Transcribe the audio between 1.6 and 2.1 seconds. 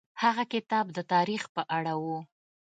اړه و.